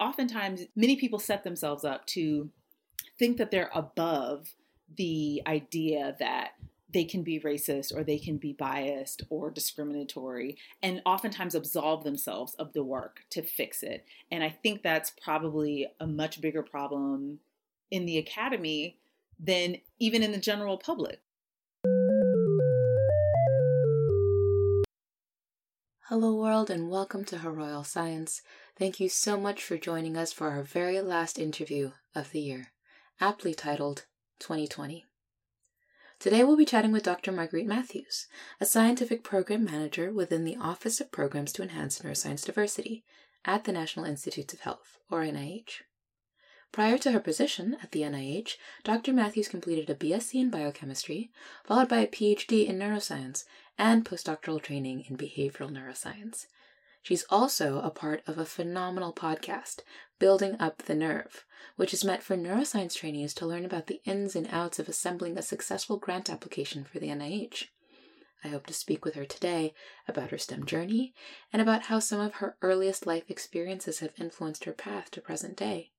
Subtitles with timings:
[0.00, 2.50] oftentimes many people set themselves up to
[3.18, 4.54] think that they're above
[4.96, 6.52] the idea that
[6.92, 12.54] they can be racist or they can be biased or discriminatory and oftentimes absolve themselves
[12.54, 14.06] of the work to fix it.
[14.30, 17.40] And I think that's probably a much bigger problem
[17.90, 18.96] in the academy
[19.38, 21.20] than even in the general public.
[26.10, 28.40] Hello, world, and welcome to Her Royal Science.
[28.78, 32.72] Thank you so much for joining us for our very last interview of the year,
[33.20, 34.06] aptly titled
[34.38, 35.04] 2020.
[36.18, 37.30] Today we'll be chatting with Dr.
[37.30, 38.26] Marguerite Matthews,
[38.58, 43.04] a scientific program manager within the Office of Programs to Enhance Neuroscience Diversity
[43.44, 45.82] at the National Institutes of Health, or NIH.
[46.70, 49.12] Prior to her position at the NIH, Dr.
[49.12, 51.30] Matthews completed a BSc in biochemistry,
[51.64, 53.44] followed by a PhD in neuroscience
[53.78, 56.46] and postdoctoral training in behavioral neuroscience.
[57.02, 59.80] She's also a part of a phenomenal podcast,
[60.18, 61.46] Building Up the Nerve,
[61.76, 65.38] which is meant for neuroscience trainees to learn about the ins and outs of assembling
[65.38, 67.68] a successful grant application for the NIH.
[68.44, 69.74] I hope to speak with her today
[70.06, 71.14] about her STEM journey
[71.52, 75.56] and about how some of her earliest life experiences have influenced her path to present
[75.56, 75.92] day.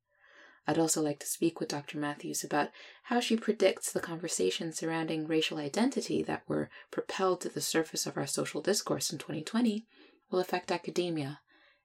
[0.69, 1.97] I'd also like to speak with Dr.
[1.97, 2.69] Matthews about
[3.05, 8.17] how she predicts the conversations surrounding racial identity that were propelled to the surface of
[8.17, 9.87] our social discourse in 2020
[10.29, 11.39] will affect academia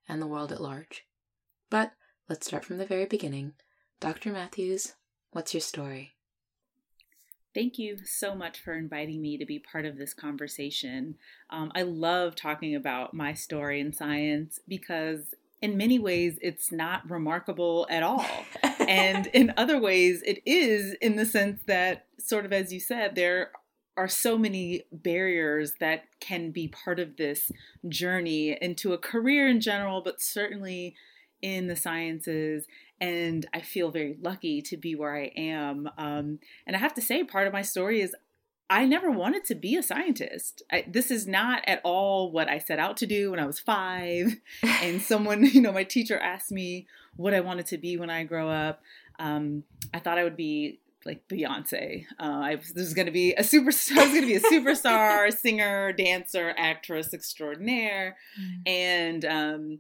[0.07, 1.07] and the world at large.
[1.71, 1.93] But
[2.29, 3.55] let's start from the very beginning.
[4.01, 4.31] Dr.
[4.31, 4.93] Matthews,
[5.31, 6.17] what's your story?
[7.55, 11.15] Thank you so much for inviting me to be part of this conversation.
[11.49, 17.09] Um, I love talking about my story in science because in many ways it's not
[17.09, 18.27] remarkable at all.
[18.89, 23.15] and in other ways it is in the sense that sort of as you said
[23.15, 23.51] there
[23.97, 27.53] are so many barriers that can be part of this
[27.89, 30.95] journey into a career in general but certainly
[31.43, 32.67] in the sciences
[33.01, 35.89] and I feel very lucky to be where I am.
[35.99, 38.15] Um, and I have to say, part of my story is
[38.71, 40.63] I never wanted to be a scientist.
[40.73, 43.61] I, this is not at all what I set out to do when I was
[43.61, 44.37] five.
[44.63, 48.25] and someone, you know, my teacher asked me what I wanted to be when I
[48.25, 48.83] grow up.
[49.19, 52.07] Um, I thought I would be like Beyonce.
[52.19, 53.99] Uh, I was, was going to be a superstar.
[53.99, 58.69] I was going to be a superstar, singer, dancer, actress extraordinaire, mm.
[58.69, 59.79] and um,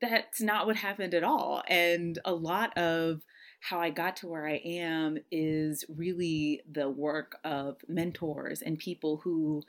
[0.00, 1.62] that's not what happened at all.
[1.68, 3.20] And a lot of
[3.64, 9.22] how I got to where I am is really the work of mentors and people
[9.24, 9.62] who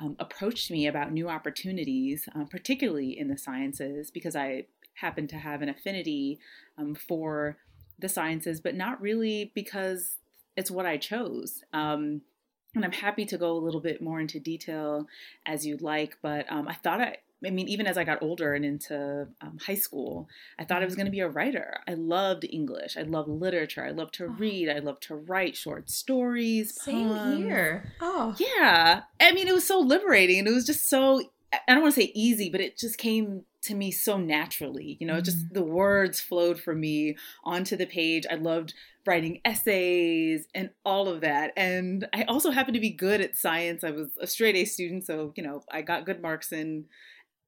[0.00, 4.64] um, approached me about new opportunities, um, particularly in the sciences, because I
[4.94, 6.40] happen to have an affinity
[6.76, 7.56] um, for
[8.00, 10.16] the sciences, but not really because
[10.56, 11.62] it's what I chose.
[11.72, 12.22] Um,
[12.74, 15.06] and I'm happy to go a little bit more into detail
[15.46, 18.54] as you'd like, but um, I thought I, I mean, even as I got older
[18.54, 21.78] and into um, high school, I thought I was going to be a writer.
[21.86, 22.96] I loved English.
[22.96, 23.84] I loved literature.
[23.84, 24.36] I loved to oh.
[24.38, 24.68] read.
[24.68, 27.38] I loved to write short stories, Same poems.
[27.38, 27.92] here.
[28.00, 29.02] Oh, yeah.
[29.20, 31.20] I mean, it was so liberating, and it was just so.
[31.52, 34.96] I don't want to say easy, but it just came to me so naturally.
[35.00, 38.26] You know, mm just the words flowed for me onto the page.
[38.30, 38.74] I loved
[39.06, 41.52] writing essays and all of that.
[41.56, 43.84] And I also happened to be good at science.
[43.84, 46.86] I was a straight A student, so you know, I got good marks in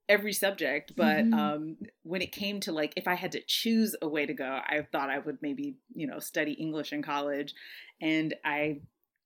[0.09, 1.33] every subject but mm-hmm.
[1.33, 4.59] um, when it came to like if i had to choose a way to go
[4.67, 7.53] i thought i would maybe you know study english in college
[8.01, 8.79] and i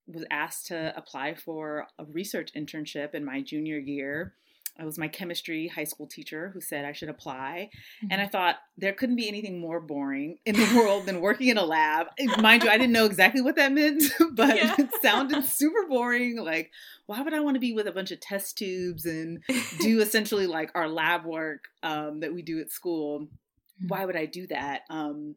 [0.08, 4.34] was asked to apply for a research internship in my junior year
[4.79, 7.69] it was my chemistry high school teacher who said I should apply.
[8.03, 8.07] Mm-hmm.
[8.11, 11.57] And I thought there couldn't be anything more boring in the world than working in
[11.57, 12.07] a lab.
[12.39, 14.75] Mind you, I didn't know exactly what that meant, but yeah.
[14.78, 16.38] it sounded super boring.
[16.38, 16.72] Like,
[17.06, 19.44] why would I want to be with a bunch of test tubes and
[19.79, 23.22] do essentially like our lab work um, that we do at school?
[23.22, 23.88] Mm-hmm.
[23.90, 24.81] Why would I do that?
[24.90, 25.35] Um,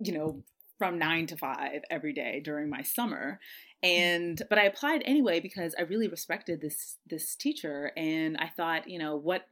[0.00, 0.42] you know,
[0.82, 3.38] from nine to five every day during my summer.
[3.84, 7.92] And but i applied anyway because i really respected this this teacher.
[7.96, 9.42] And i thought you know what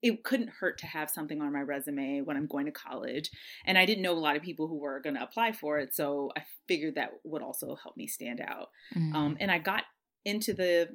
[0.00, 3.32] it couldn't hurt to have something on my resume when i'm going to college.
[3.66, 5.92] And i didn't know a lot of people who were going to apply for it.
[5.92, 8.68] So i figured that would also help me stand out.
[8.94, 9.16] Mm-hmm.
[9.16, 9.82] um, and i got
[10.24, 10.88] into the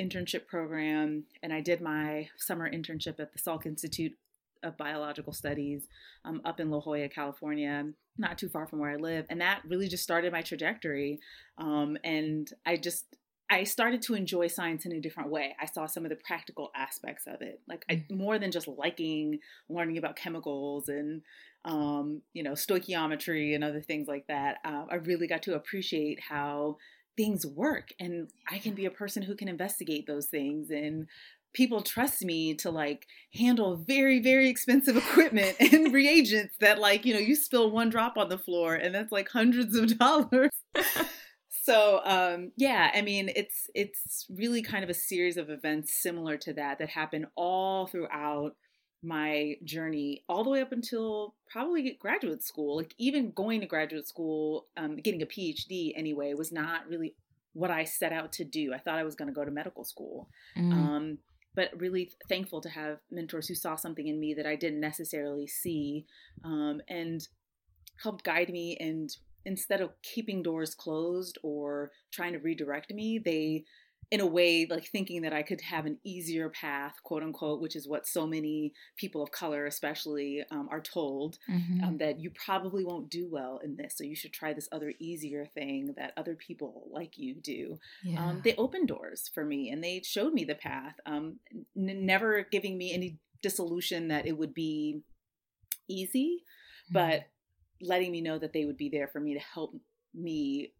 [0.00, 4.14] internship program and i did my summer internship at the salk institute
[4.62, 5.88] of biological studies
[6.24, 7.84] um, up in La Jolla, California,
[8.18, 9.26] not too far from where I live.
[9.30, 11.20] And that really just started my trajectory.
[11.58, 13.06] Um, and I just,
[13.50, 15.54] I started to enjoy science in a different way.
[15.60, 19.40] I saw some of the practical aspects of it, like I, more than just liking
[19.68, 21.22] learning about chemicals and,
[21.64, 24.58] um, you know, stoichiometry and other things like that.
[24.64, 26.78] Uh, I really got to appreciate how
[27.16, 31.06] things work and I can be a person who can investigate those things and
[31.52, 37.12] people trust me to like handle very very expensive equipment and reagents that like you
[37.12, 40.50] know you spill one drop on the floor and that's like hundreds of dollars.
[41.64, 46.36] So um yeah i mean it's it's really kind of a series of events similar
[46.38, 48.56] to that that happen all throughout
[49.02, 52.76] my journey all the way up until probably graduate school.
[52.76, 57.14] Like even going to graduate school um, getting a phd anyway was not really
[57.52, 58.72] what i set out to do.
[58.72, 60.28] I thought i was going to go to medical school.
[60.56, 60.72] Mm.
[60.72, 61.18] um,
[61.54, 65.46] but really thankful to have mentors who saw something in me that I didn't necessarily
[65.46, 66.06] see
[66.44, 67.26] um, and
[68.02, 68.76] helped guide me.
[68.80, 69.14] And
[69.44, 73.64] instead of keeping doors closed or trying to redirect me, they
[74.12, 77.74] in a way like thinking that I could have an easier path, quote unquote, which
[77.74, 81.82] is what so many people of color, especially, um, are told mm-hmm.
[81.82, 84.92] um, that you probably won't do well in this, so you should try this other
[85.00, 87.78] easier thing that other people like you do.
[88.06, 88.26] Um, yeah.
[88.26, 91.38] Um, they opened doors for me and they showed me the path, um,
[91.74, 95.00] n- never giving me any dissolution that it would be
[95.88, 96.42] easy,
[96.90, 96.92] mm-hmm.
[96.92, 97.22] but
[97.80, 99.74] letting me know that they would be there for me to help
[100.14, 100.74] me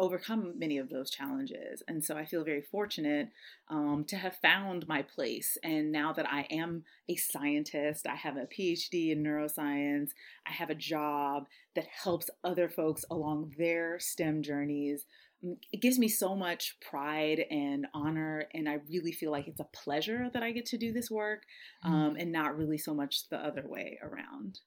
[0.00, 1.82] overcome many of those challenges.
[1.86, 3.28] And so I feel very fortunate
[3.68, 5.56] um, to have found my place.
[5.62, 10.10] And now that I am a scientist, I have a PhD in neuroscience,
[10.46, 11.46] I have a job
[11.76, 15.06] that helps other folks along their STEM journeys.
[15.44, 19.60] Mm, it gives me so much pride and honor, and I really feel like it's
[19.60, 21.42] a pleasure that I get to do this work
[21.84, 21.90] mm.
[21.90, 24.60] um, and not really so much the other way around.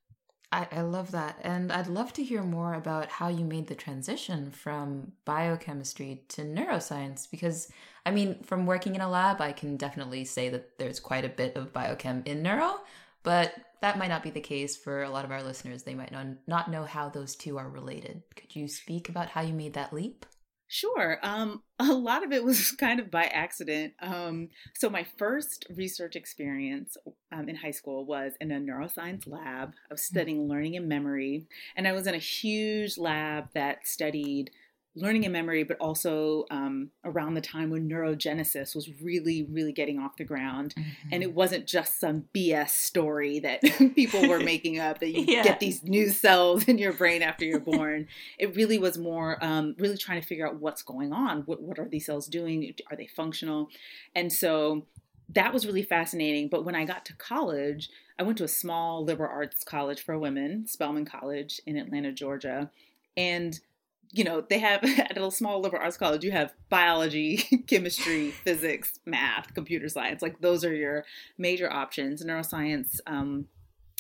[0.52, 1.38] I, I love that.
[1.44, 6.44] And I'd love to hear more about how you made the transition from biochemistry to
[6.44, 7.30] neuroscience.
[7.30, 7.70] Because,
[8.06, 11.30] I mean, from working in a lab, I can definitely say that there's quite a
[11.30, 12.80] bit of biochem in neuro,
[13.24, 15.84] but that might not be the case for a lot of our listeners.
[15.84, 16.14] They might
[16.48, 18.24] not know how those two are related.
[18.36, 20.26] Could you speak about how you made that leap?
[20.68, 21.18] Sure.
[21.24, 23.94] Um, a lot of it was kind of by accident.
[24.02, 26.98] Um, so, my first research experience
[27.31, 29.74] um, in high school was in a neuroscience lab.
[29.90, 30.06] I was mm.
[30.06, 34.52] studying learning and memory, and I was in a huge lab that studied
[34.98, 40.00] learning and memory, but also um, around the time when neurogenesis was really, really getting
[40.00, 40.74] off the ground.
[40.78, 41.10] Mm-hmm.
[41.12, 43.62] And it wasn't just some BS story that
[43.96, 45.44] people were making up that you yeah.
[45.44, 48.08] get these new cells in your brain after you're born.
[48.38, 51.42] it really was more um, really trying to figure out what's going on.
[51.42, 52.74] What, what are these cells doing?
[52.90, 53.70] Are they functional?
[54.16, 54.86] And so
[55.30, 56.48] that was really fascinating.
[56.48, 57.90] But when I got to college,
[58.20, 62.72] I went to a small liberal arts college for women, Spelman College in Atlanta, Georgia.
[63.16, 63.60] And
[64.12, 67.38] you know, they have at a small liberal arts college, you have biology,
[67.68, 70.21] chemistry, physics, math, computer science.
[70.21, 71.06] Like those are your
[71.38, 72.24] major options.
[72.24, 73.48] Neuroscience um,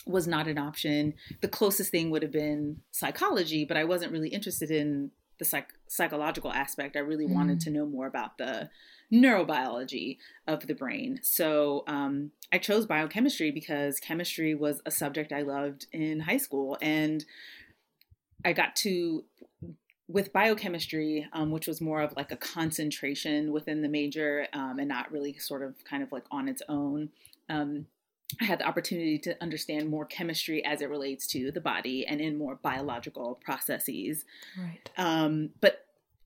[0.05, 1.13] was not an option.
[1.41, 5.73] The closest thing would have been psychology, but I wasn't really interested in the psych-
[5.87, 6.95] psychological aspect.
[6.95, 7.33] I really mm.
[7.33, 8.69] wanted to know more about the
[9.13, 10.17] neurobiology
[10.47, 11.19] of the brain.
[11.21, 16.77] So um, I chose biochemistry because chemistry was a subject I loved in high school.
[16.81, 17.23] And
[18.43, 19.23] I got to
[20.07, 24.87] with biochemistry, um, which was more of like a concentration within the major um, and
[24.87, 27.09] not really sort of kind of like on its own,
[27.49, 27.85] um,
[28.41, 32.19] I had the opportunity to understand more chemistry as it relates to the body and
[32.19, 34.25] in more biological processes.
[34.57, 34.89] Right.
[34.97, 35.85] Um, but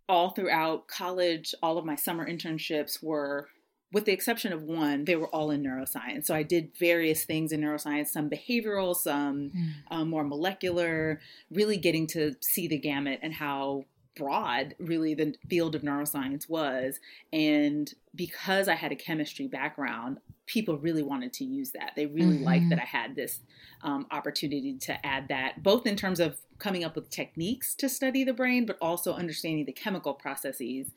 [0.10, 3.50] all throughout college, all of my summer internships were
[3.92, 6.26] with the exception of one, they were all in neuroscience.
[6.26, 9.72] So I did various things in neuroscience, some behavioral, some mm.
[9.90, 11.20] um, more molecular,
[11.52, 17.00] really getting to see the gamut and how broad really the field of neuroscience was.
[17.32, 21.94] And because I had a chemistry background, people really wanted to use that.
[21.96, 22.44] They really mm-hmm.
[22.44, 23.40] liked that I had this
[23.84, 28.24] um, opportunity to add that, both in terms of coming up with techniques to study
[28.24, 30.92] the brain, but also understanding the chemical processes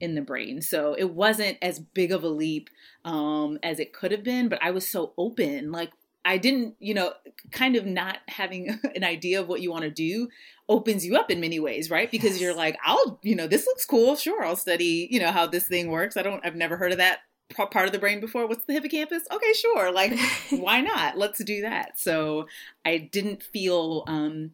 [0.00, 0.62] in the brain.
[0.62, 2.70] So it wasn't as big of a leap
[3.04, 5.72] um, as it could have been, but I was so open.
[5.72, 5.90] Like
[6.24, 7.14] I didn't, you know,
[7.52, 10.28] kind of not having an idea of what you want to do
[10.68, 12.10] opens you up in many ways, right?
[12.10, 12.40] Because yes.
[12.40, 14.16] you're like, I'll, you know, this looks cool.
[14.16, 16.16] Sure, I'll study, you know, how this thing works.
[16.16, 17.20] I don't, I've never heard of that
[17.54, 18.46] part of the brain before.
[18.46, 19.22] What's the hippocampus?
[19.30, 19.90] Okay, sure.
[19.90, 20.18] Like,
[20.50, 21.16] why not?
[21.16, 21.98] Let's do that.
[21.98, 22.46] So
[22.84, 24.52] I didn't feel um,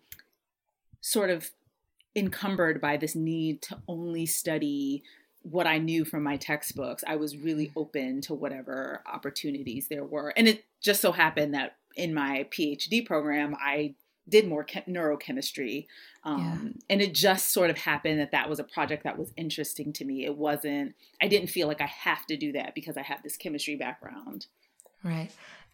[1.01, 1.51] sort of
[2.17, 5.03] encumbered by this need to only study
[5.45, 10.33] what I knew from my textbooks, I was really open to whatever opportunities there were.
[10.37, 13.95] And it just so happened that in my PhD program, I
[14.27, 15.87] did more neurochemistry.
[16.25, 16.83] Um, yeah.
[16.89, 20.05] And it just sort of happened that that was a project that was interesting to
[20.07, 20.25] me.
[20.25, 23.37] It wasn't, I didn't feel like I have to do that because I have this
[23.37, 24.47] chemistry background.
[25.03, 25.31] Right.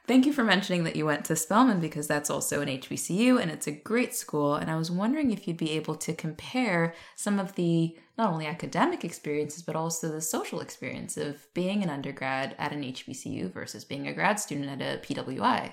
[0.07, 3.49] Thank you for mentioning that you went to Spelman because that's also an HBCU and
[3.49, 4.57] it's a great school.
[4.57, 8.47] And I was wondering if you'd be able to compare some of the not only
[8.47, 13.83] academic experiences, but also the social experience of being an undergrad at an HBCU versus
[13.83, 15.73] being a grad student at a PWI.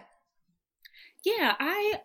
[1.25, 1.99] Yeah, I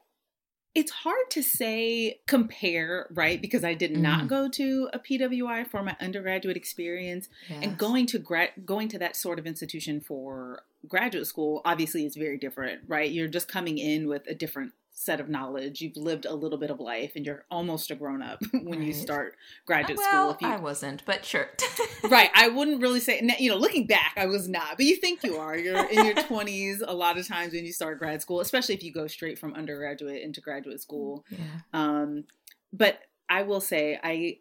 [0.75, 3.41] it's hard to say compare, right?
[3.41, 4.29] Because I did not mm.
[4.29, 7.61] go to a PWI for my undergraduate experience, yes.
[7.63, 12.17] and going to grad going to that sort of institution for graduate school obviously is
[12.17, 13.13] very different, right?
[13.13, 15.81] You're just coming in with a different set of knowledge.
[15.81, 18.83] You've lived a little bit of life, and you're almost a grown up when right.
[18.83, 20.49] you start graduate well, school.
[20.49, 21.49] You, I wasn't, but sure.
[22.05, 22.31] right.
[22.35, 23.21] I wouldn't really say.
[23.39, 25.57] You know, looking back, I was not, but you think you are.
[25.57, 28.83] You're in your 20s a lot of times when you start grad school, especially if
[28.83, 31.25] you go straight from undergraduate into graduate school.
[31.31, 31.39] Yeah.
[31.73, 32.25] Um,
[32.73, 34.39] but I will say, I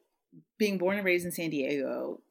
[0.58, 2.22] being born and raised in San Diego,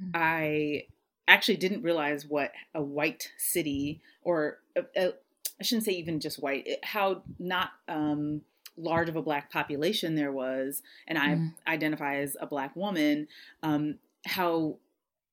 [0.00, 0.10] mm-hmm.
[0.14, 0.84] I
[1.30, 5.12] actually didn't realize what a white city or a, a,
[5.60, 8.42] I shouldn't say even just white, it, how not um,
[8.76, 11.52] large of a black population there was, and I mm.
[11.66, 13.28] identify as a black woman,
[13.62, 14.76] um, how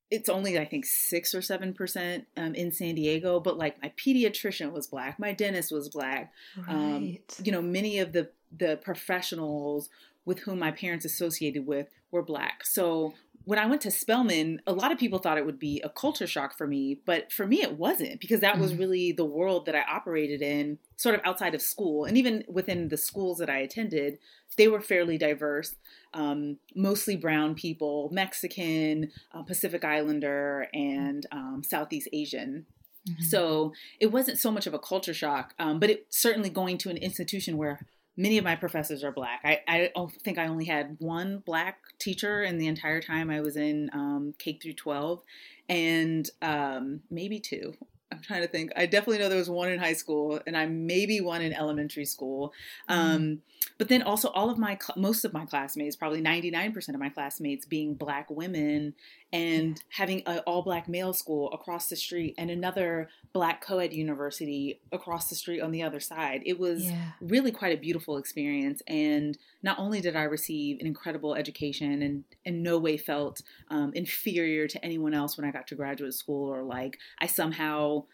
[0.09, 3.91] it's only I think six or seven percent um, in San Diego, but like my
[3.97, 6.31] pediatrician was black, my dentist was black.
[6.57, 6.95] Um, right.
[6.95, 9.89] Um, you know, many of the the professionals
[10.25, 12.65] with whom my parents associated with were black.
[12.65, 13.13] So
[13.47, 16.27] when I went to Spelman, a lot of people thought it would be a culture
[16.27, 18.79] shock for me, but for me, it wasn't because that was mm.
[18.79, 22.03] really the world that I operated in, sort of outside of school.
[22.03, 24.19] And even within the schools that I attended,
[24.57, 25.77] they were fairly diverse,
[26.13, 32.65] um, mostly brown people, Mexican, uh, Pacific Islander, and um, Southeast Asian.
[33.07, 33.23] Mm-hmm.
[33.23, 36.89] So it wasn't so much of a culture shock, um, but it certainly going to
[36.89, 37.79] an institution where
[38.17, 39.41] many of my professors are black.
[39.45, 43.55] I, I think I only had one black teacher in the entire time I was
[43.55, 45.21] in um, K through 12,
[45.69, 47.73] and um, maybe two.
[48.11, 48.71] I'm trying to think.
[48.75, 52.05] I definitely know there was one in high school, and I maybe one in elementary
[52.05, 52.53] school.
[52.89, 53.35] Mm-hmm.
[53.77, 57.65] But then also all of my most of my classmates, probably 99% of my classmates,
[57.65, 58.95] being black women,
[59.31, 64.81] and having an all black male school across the street, and another black co-ed university
[64.91, 66.41] across the street on the other side.
[66.45, 67.11] It was yeah.
[67.21, 72.23] really quite a beautiful experience, and not only did I receive an incredible education, and
[72.45, 76.51] in no way felt um, inferior to anyone else when I got to graduate school,
[76.51, 78.05] or like I somehow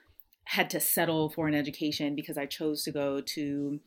[0.45, 3.79] had to settle for an education because I chose to go to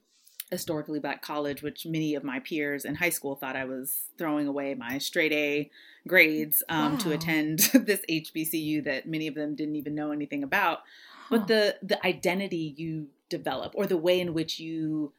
[0.50, 4.46] historically black college, which many of my peers in high school thought I was throwing
[4.46, 5.70] away my straight A
[6.06, 6.98] grades um, wow.
[6.98, 10.80] to attend this HBCU that many of them didn't even know anything about.
[11.28, 11.38] Huh.
[11.38, 15.12] But the the identity you develop or the way in which you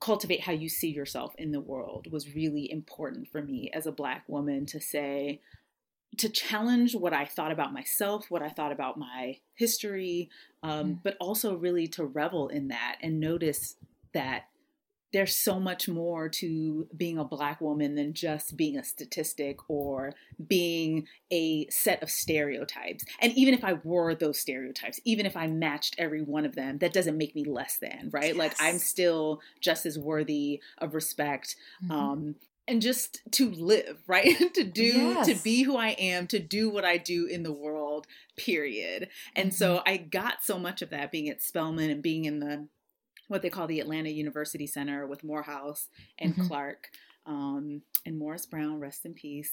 [0.00, 3.92] cultivate how you see yourself in the world was really important for me as a
[3.92, 5.40] black woman to say
[6.18, 10.30] to challenge what I thought about myself, what I thought about my history,
[10.62, 10.98] um, mm.
[11.02, 13.76] but also really to revel in that and notice
[14.12, 14.44] that
[15.12, 20.12] there's so much more to being a black woman than just being a statistic or
[20.46, 23.04] being a set of stereotypes.
[23.20, 26.78] And even if I were those stereotypes, even if I matched every one of them,
[26.78, 28.28] that doesn't make me less than, right?
[28.28, 28.36] Yes.
[28.36, 31.56] Like I'm still just as worthy of respect.
[31.84, 31.92] Mm-hmm.
[31.92, 32.34] Um,
[32.68, 34.36] and just to live, right?
[34.54, 35.26] to do, yes.
[35.28, 39.08] to be who I am, to do what I do in the world, period.
[39.34, 39.56] And mm-hmm.
[39.56, 42.66] so I got so much of that being at Spelman and being in the
[43.28, 46.46] what they call the Atlanta University Center with Morehouse and mm-hmm.
[46.46, 46.88] Clark
[47.26, 49.52] um, and Morris Brown, rest in peace.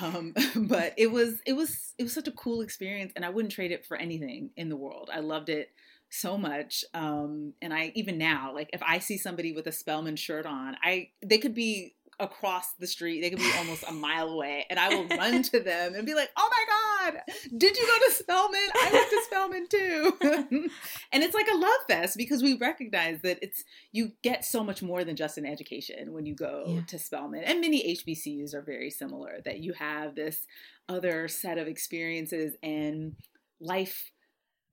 [0.00, 3.52] Um, but it was it was it was such a cool experience, and I wouldn't
[3.52, 5.10] trade it for anything in the world.
[5.12, 5.70] I loved it
[6.10, 10.16] so much, um, and I even now, like if I see somebody with a Spelman
[10.16, 13.20] shirt on, I they could be across the street.
[13.20, 16.14] They could be almost a mile away, and I will run to them and be
[16.14, 17.22] like, "Oh my god,
[17.56, 18.68] did you go to Spelman?
[18.74, 20.70] I went to Spelman too."
[21.12, 24.82] and it's like a love fest because we recognize that it's you get so much
[24.82, 26.80] more than just an education when you go yeah.
[26.86, 29.40] to Spelman, and many HBCUs are very similar.
[29.44, 30.46] That you have this
[30.88, 33.16] other set of experiences and
[33.60, 34.12] life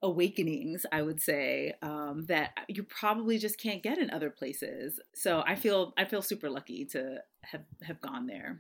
[0.03, 4.99] awakenings i would say um, that you probably just can't get in other places.
[5.13, 8.59] So i feel i feel super lucky to have have gone there.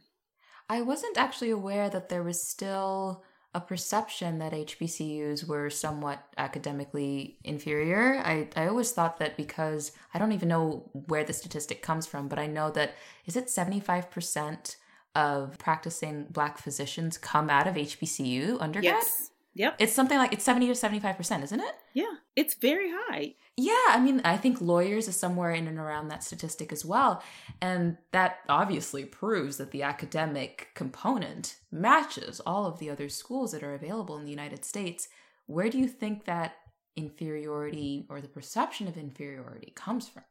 [0.69, 7.37] I wasn't actually aware that there was still a perception that hbcus were somewhat academically
[7.43, 8.21] inferior.
[8.23, 12.27] I i always thought that because i don't even know where the statistic comes from
[12.27, 12.93] but i know that
[13.25, 14.75] is it 75%
[15.15, 18.95] of practicing black physicians come out of hbcu undergrad?
[18.95, 19.75] Yes Yep.
[19.79, 21.75] It's something like it's 70 to 75%, isn't it?
[21.93, 22.13] Yeah.
[22.35, 23.35] It's very high.
[23.57, 27.21] Yeah, I mean, I think lawyers is somewhere in and around that statistic as well.
[27.61, 33.63] And that obviously proves that the academic component matches all of the other schools that
[33.63, 35.09] are available in the United States.
[35.47, 36.55] Where do you think that
[36.95, 40.23] inferiority or the perception of inferiority comes from?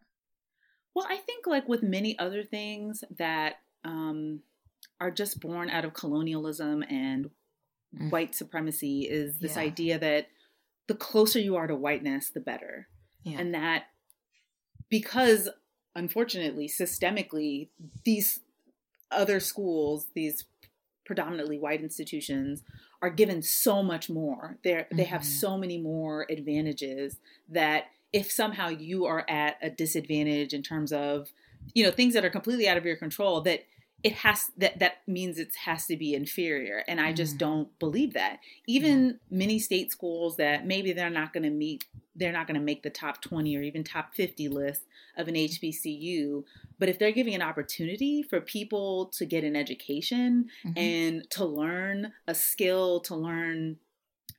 [0.94, 4.40] Well, I think, like with many other things that um,
[5.00, 7.30] are just born out of colonialism and
[7.96, 8.10] mm.
[8.10, 9.62] white supremacy, is this yeah.
[9.62, 10.28] idea that
[10.86, 12.88] the closer you are to whiteness, the better.
[13.22, 13.38] Yeah.
[13.38, 13.84] And that
[14.88, 15.48] because,
[15.94, 17.68] unfortunately, systemically,
[18.04, 18.40] these
[19.10, 20.44] other schools, these
[21.04, 22.62] predominantly white institutions,
[23.02, 24.58] are given so much more.
[24.62, 24.96] They mm-hmm.
[24.96, 25.30] they have mm-hmm.
[25.30, 27.18] so many more advantages
[27.48, 31.28] that if somehow you are at a disadvantage in terms of
[31.74, 33.60] you know things that are completely out of your control that
[34.02, 37.38] it has that that means it has to be inferior and i just mm.
[37.38, 41.84] don't believe that even many state schools that maybe they're not going to meet
[42.16, 44.82] they're not going to make the top 20 or even top 50 list
[45.16, 46.44] of an hbcu
[46.78, 50.78] but if they're giving an opportunity for people to get an education mm-hmm.
[50.78, 53.76] and to learn a skill to learn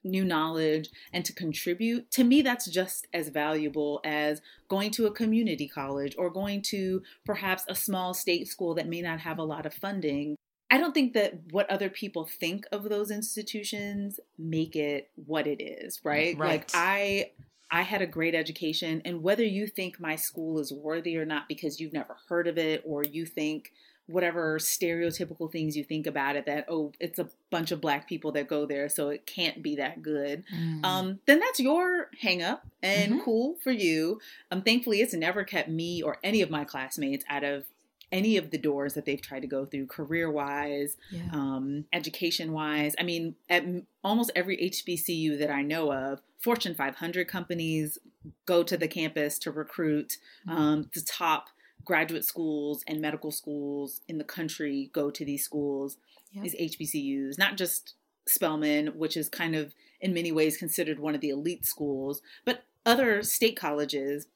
[0.03, 5.12] new knowledge and to contribute, to me, that's just as valuable as going to a
[5.12, 9.43] community college or going to perhaps a small state school that may not have a
[9.43, 10.36] lot of funding.
[10.70, 15.62] I don't think that what other people think of those institutions make it what it
[15.62, 16.38] is, right?
[16.38, 16.50] right.
[16.50, 17.31] Like I
[17.70, 21.48] I had a great education and whether you think my school is worthy or not
[21.48, 23.72] because you've never heard of it or you think
[24.12, 28.32] whatever stereotypical things you think about it that oh it's a bunch of black people
[28.32, 30.84] that go there so it can't be that good mm.
[30.84, 33.22] um, then that's your hang up and mm-hmm.
[33.24, 34.20] cool for you
[34.51, 37.65] um, thankfully it's never kept me or any of my classmates out of
[38.12, 41.22] any of the doors that they've tried to go through career wise yeah.
[41.32, 43.63] um, education wise i mean at
[44.03, 47.98] almost every hbcu that i know of fortune 500 companies
[48.46, 50.58] go to the campus to recruit mm-hmm.
[50.58, 51.50] um, the top
[51.85, 55.97] graduate schools and medical schools in the country go to these schools,
[56.31, 56.43] yep.
[56.43, 57.95] these HBCUs, not just
[58.27, 62.63] Spelman, which is kind of in many ways considered one of the elite schools, but
[62.85, 64.27] other state colleges.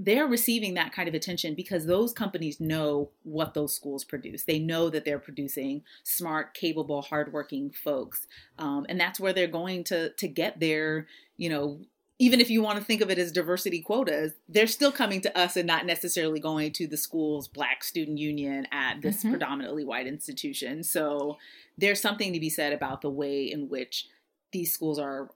[0.00, 4.44] They're receiving that kind of attention because those companies know what those schools produce.
[4.44, 8.28] They know that they're producing smart, capable, hardworking folks,
[8.60, 11.80] um, and that's where they're going to to get their, you know,
[12.20, 15.38] even if you want to think of it as diversity quotas, they're still coming to
[15.38, 19.30] us and not necessarily going to the school's black student union at this mm-hmm.
[19.30, 20.82] predominantly white institution.
[20.82, 21.38] So
[21.76, 24.08] there's something to be said about the way in which
[24.52, 25.30] these schools are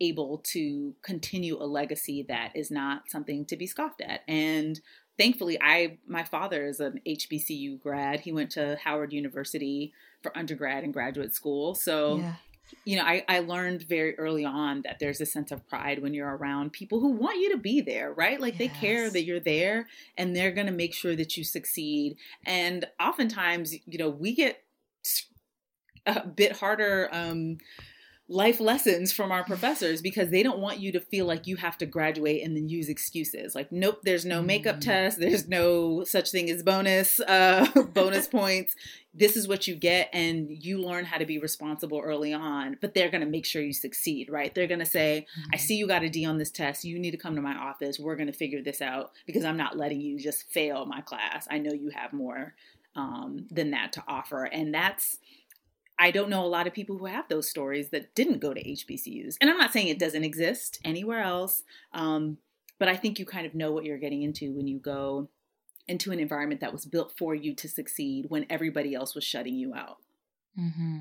[0.00, 4.22] able to continue a legacy that is not something to be scoffed at.
[4.26, 4.80] And
[5.18, 8.20] thankfully, I my father is an HBCU grad.
[8.20, 11.74] He went to Howard University for undergrad and graduate school.
[11.74, 12.34] So yeah
[12.84, 16.14] you know, I, I learned very early on that there's a sense of pride when
[16.14, 18.40] you're around people who want you to be there, right?
[18.40, 18.58] Like yes.
[18.58, 22.16] they care that you're there and they're going to make sure that you succeed.
[22.44, 24.62] And oftentimes, you know, we get
[26.06, 27.58] a bit harder um,
[28.32, 31.76] life lessons from our professors because they don't want you to feel like you have
[31.76, 33.54] to graduate and then use excuses.
[33.54, 34.80] Like nope there's no makeup mm.
[34.80, 35.20] test.
[35.20, 38.74] There's no such thing as bonus uh, bonus points.
[39.14, 42.94] This is what you get and you learn how to be responsible early on but
[42.94, 44.54] they're going to make sure you succeed right?
[44.54, 45.42] They're going to say mm.
[45.52, 45.62] i mm-hmm.
[45.62, 46.84] see you got a d on this test.
[46.84, 47.98] You need to come to my office.
[47.98, 51.46] We're going to figure this out because i'm not letting you just fail my class.
[51.50, 52.54] I know you have more
[52.94, 54.44] um, than that to offer.
[54.44, 55.18] And that's
[55.98, 58.62] I don't know a lot of people who have those stories that didn't go to
[58.62, 59.36] HBCUs.
[59.40, 62.38] And I'm not saying it doesn't exist anywhere else, um,
[62.78, 65.28] but I think you kind of know what you're getting into when you go
[65.88, 69.54] into an environment that was built for you to succeed when everybody else was shutting
[69.54, 69.98] you out.
[70.58, 71.00] Mm-hmm.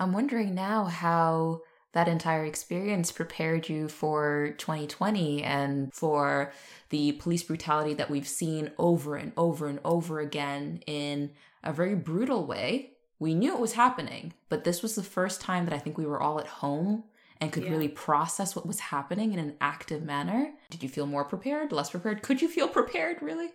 [0.00, 6.52] I'm wondering now how that entire experience prepared you for 2020 and for
[6.90, 11.30] the police brutality that we've seen over and over and over again in
[11.64, 15.64] a very brutal way we knew it was happening, but this was the first time
[15.64, 17.04] that I think we were all at home
[17.40, 17.70] and could yeah.
[17.70, 20.52] really process what was happening in an active manner.
[20.70, 22.22] Did you feel more prepared, less prepared?
[22.22, 23.50] Could you feel prepared really?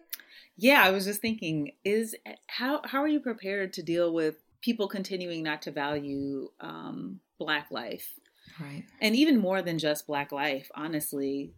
[0.56, 2.16] Yeah, I was just thinking is
[2.48, 7.68] how how are you prepared to deal with people continuing not to value um, black
[7.72, 8.14] life?
[8.60, 8.84] Right.
[9.02, 11.54] And even more than just black life, honestly,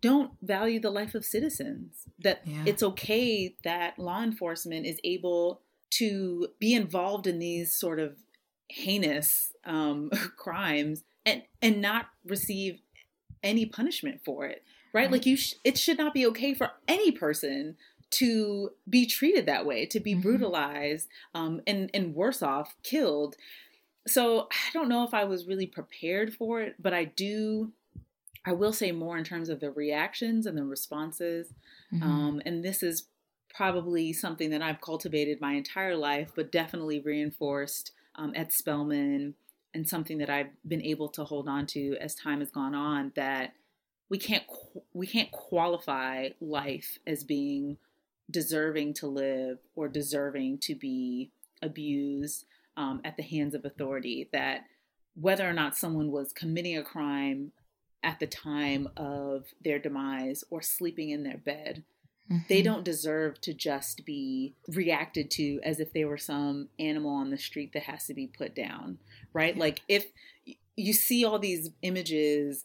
[0.00, 2.08] don't value the life of citizens.
[2.18, 2.64] That yeah.
[2.66, 5.60] it's okay that law enforcement is able
[5.92, 8.16] to be involved in these sort of
[8.68, 12.80] heinous um, crimes and and not receive
[13.42, 15.12] any punishment for it right, right.
[15.12, 17.76] like you sh- it should not be okay for any person
[18.10, 20.22] to be treated that way to be mm-hmm.
[20.22, 23.36] brutalized um, and and worse off killed
[24.06, 27.72] so i don't know if i was really prepared for it but i do
[28.44, 31.52] i will say more in terms of the reactions and the responses
[31.92, 32.02] mm-hmm.
[32.02, 33.04] um, and this is
[33.54, 39.34] probably something that I've cultivated my entire life, but definitely reinforced um, at Spelman
[39.74, 43.12] and something that I've been able to hold on to as time has gone on
[43.14, 43.54] that
[44.10, 44.44] we can't
[44.92, 47.78] we can't qualify life as being
[48.30, 51.30] deserving to live or deserving to be
[51.62, 52.44] abused
[52.76, 54.28] um, at the hands of authority.
[54.32, 54.64] That
[55.14, 57.52] whether or not someone was committing a crime
[58.02, 61.84] at the time of their demise or sleeping in their bed,
[62.32, 62.44] mm-hmm.
[62.48, 67.30] they don't deserve to just be reacted to as if they were some animal on
[67.30, 68.98] the street that has to be put down,
[69.32, 69.54] right?
[69.54, 69.60] Yeah.
[69.60, 70.06] Like if
[70.76, 72.64] you see all these images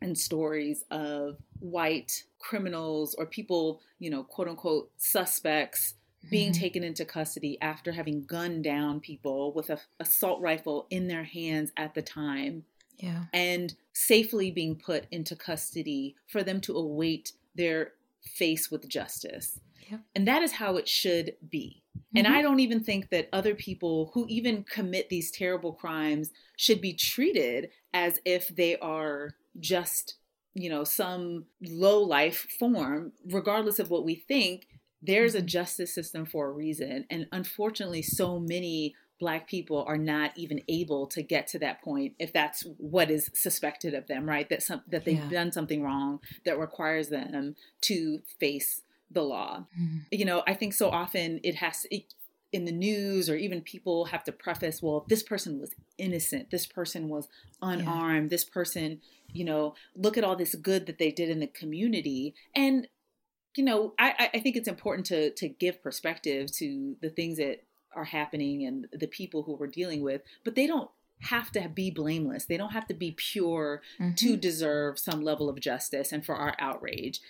[0.00, 5.94] and stories of white criminals or people, you know, quote unquote suspects
[6.30, 6.60] being mm-hmm.
[6.60, 11.70] taken into custody after having gunned down people with a assault rifle in their hands
[11.76, 12.64] at the time.
[12.98, 13.24] Yeah.
[13.32, 17.92] And safely being put into custody for them to await their
[18.22, 19.60] face with justice.
[19.90, 19.98] Yeah.
[20.14, 21.82] And that is how it should be.
[21.96, 22.18] Mm-hmm.
[22.18, 26.80] And I don't even think that other people who even commit these terrible crimes should
[26.80, 30.16] be treated as if they are just,
[30.54, 34.66] you know, some low life form, regardless of what we think.
[35.00, 35.46] There's a mm-hmm.
[35.46, 37.06] justice system for a reason.
[37.08, 42.14] And unfortunately, so many black people are not even able to get to that point
[42.18, 45.30] if that's what is suspected of them right that some that they've yeah.
[45.30, 49.98] done something wrong that requires them to face the law mm-hmm.
[50.10, 52.14] you know i think so often it has it,
[52.52, 56.66] in the news or even people have to preface well this person was innocent this
[56.66, 57.28] person was
[57.60, 58.34] unarmed yeah.
[58.34, 59.00] this person
[59.32, 62.88] you know look at all this good that they did in the community and
[63.56, 67.62] you know i i think it's important to to give perspective to the things that
[67.98, 71.90] are happening and the people who we're dealing with but they don't have to be
[71.90, 74.14] blameless they don't have to be pure mm-hmm.
[74.14, 77.20] to deserve some level of justice and for our outrage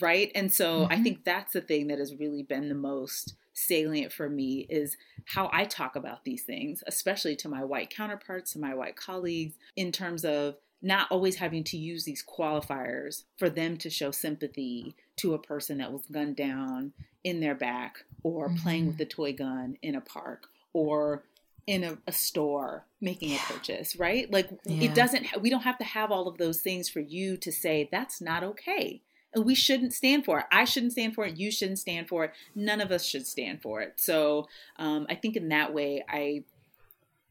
[0.00, 0.92] right and so mm-hmm.
[0.92, 4.96] i think that's the thing that has really been the most salient for me is
[5.26, 9.54] how I talk about these things, especially to my white counterparts, to my white colleagues,
[9.76, 14.94] in terms of not always having to use these qualifiers for them to show sympathy
[15.16, 16.92] to a person that was gunned down
[17.24, 18.56] in their back or mm-hmm.
[18.58, 21.22] playing with a toy gun in a park or
[21.66, 23.36] in a, a store making yeah.
[23.36, 24.30] a purchase, right?
[24.30, 24.90] Like yeah.
[24.90, 27.88] it doesn't, we don't have to have all of those things for you to say
[27.90, 29.00] that's not okay
[29.34, 30.46] and we shouldn't stand for it.
[30.52, 31.36] I shouldn't stand for it.
[31.36, 32.32] You shouldn't stand for it.
[32.54, 33.94] None of us should stand for it.
[33.96, 36.44] So um, I think in that way, I,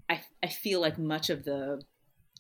[0.10, 1.82] I, I feel like much of the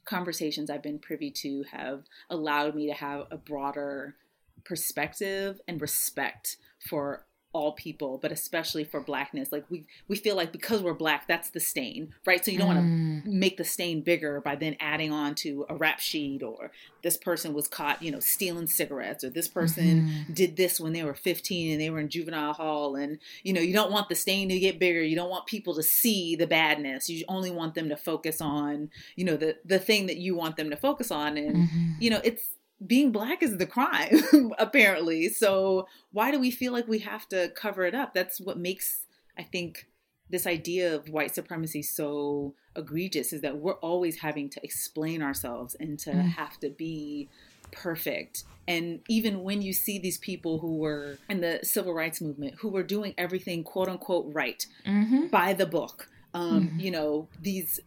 [0.06, 4.16] conversations I've been privy to have allowed me to have a broader
[4.64, 6.58] perspective and respect
[6.90, 9.52] for all people, but especially for blackness.
[9.52, 12.44] Like we we feel like because we're black, that's the stain, right?
[12.44, 12.76] So you don't mm.
[12.76, 16.72] want to make the stain bigger by then adding on to a rap sheet or
[17.04, 20.34] this person was caught, you know, stealing cigarettes or this person mm-hmm.
[20.34, 23.62] did this when they were 15 and they were in juvenile hall and you know,
[23.62, 25.04] you don't want the stain to get bigger.
[25.04, 27.08] You don't want people to see the badness.
[27.08, 30.58] You only want them to focus on, you know, the the thing that you want
[30.58, 31.92] them to focus on and mm-hmm.
[32.00, 32.53] you know, it's
[32.86, 34.22] being black is the crime
[34.58, 38.58] apparently so why do we feel like we have to cover it up that's what
[38.58, 39.06] makes
[39.38, 39.88] i think
[40.30, 45.76] this idea of white supremacy so egregious is that we're always having to explain ourselves
[45.80, 46.28] and to mm.
[46.30, 47.30] have to be
[47.72, 52.56] perfect and even when you see these people who were in the civil rights movement
[52.60, 55.28] who were doing everything quote unquote right mm-hmm.
[55.28, 56.80] by the book um, mm-hmm.
[56.80, 57.80] you know these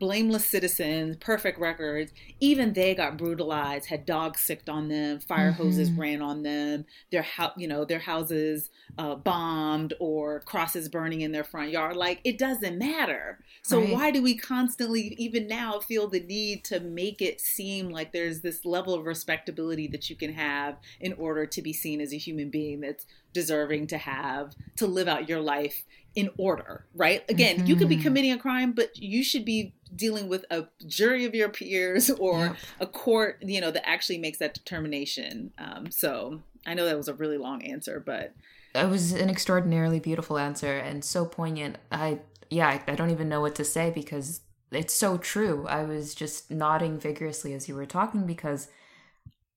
[0.00, 2.10] blameless citizens, perfect records.
[2.40, 5.62] Even they got brutalized, had dogs sicked on them, fire mm-hmm.
[5.62, 11.20] hoses ran on them, their house, you know, their houses uh, bombed or crosses burning
[11.20, 11.96] in their front yard.
[11.96, 13.38] Like it doesn't matter.
[13.62, 13.92] So right.
[13.92, 18.40] why do we constantly, even now, feel the need to make it seem like there's
[18.40, 22.18] this level of respectability that you can have in order to be seen as a
[22.18, 25.84] human being that's deserving to have to live out your life
[26.14, 27.22] in order, right?
[27.28, 27.66] Again, mm-hmm.
[27.66, 28.02] you could be mm-hmm.
[28.02, 32.38] committing a crime, but you should be dealing with a jury of your peers or
[32.38, 32.54] yeah.
[32.80, 35.52] a court, you know, that actually makes that determination.
[35.58, 38.34] Um, so I know that was a really long answer, but
[38.74, 41.78] it was an extraordinarily beautiful answer and so poignant.
[41.90, 44.40] I yeah, I, I don't even know what to say because
[44.72, 45.66] it's so true.
[45.68, 48.68] I was just nodding vigorously as you were talking because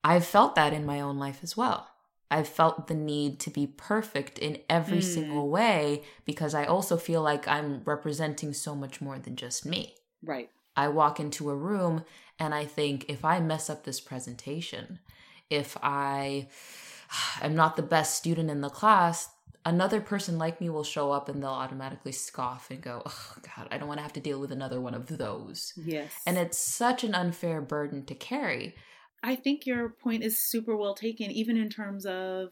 [0.04, 1.90] I've felt that in my own life as well.
[2.30, 5.04] I've felt the need to be perfect in every mm.
[5.04, 9.96] single way because I also feel like I'm representing so much more than just me.
[10.24, 10.50] Right.
[10.76, 12.04] I walk into a room
[12.40, 15.00] and I think if I mess up this presentation,
[15.50, 16.48] if I
[17.42, 19.30] am not the best student in the class,
[19.66, 23.68] another person like me will show up and they'll automatically scoff and go, oh, God,
[23.72, 25.74] I don't want to have to deal with another one of those.
[25.76, 26.12] Yes.
[26.26, 28.76] And it's such an unfair burden to carry.
[29.22, 32.50] I think your point is super well taken, even in terms of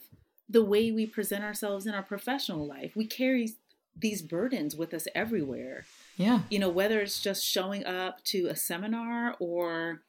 [0.47, 2.95] the way we present ourselves in our professional life.
[2.95, 3.53] We carry
[3.95, 5.86] these burdens with us everywhere.
[6.21, 6.41] Yeah.
[6.49, 10.01] You know, whether it's just showing up to a seminar or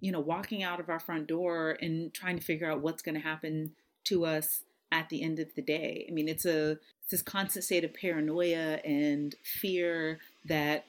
[0.00, 3.14] you know, walking out of our front door and trying to figure out what's going
[3.14, 3.72] to happen
[4.04, 6.06] to us at the end of the day.
[6.08, 10.84] I mean, it's a it's this constant state of paranoia and fear that